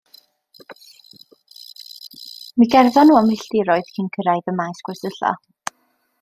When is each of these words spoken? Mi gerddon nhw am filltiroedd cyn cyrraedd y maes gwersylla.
Mi 2.57 2.69
gerddon 2.73 3.09
nhw 3.11 3.21
am 3.21 3.31
filltiroedd 3.35 3.93
cyn 3.99 4.11
cyrraedd 4.17 4.53
y 4.55 4.57
maes 4.63 4.83
gwersylla. 4.89 5.35